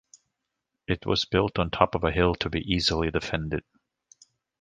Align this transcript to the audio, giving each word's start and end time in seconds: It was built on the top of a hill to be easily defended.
It 0.87 1.05
was 1.05 1.25
built 1.25 1.59
on 1.59 1.67
the 1.67 1.77
top 1.77 1.93
of 1.93 2.03
a 2.03 2.11
hill 2.11 2.33
to 2.33 2.49
be 2.49 2.61
easily 2.73 3.11
defended. 3.11 3.63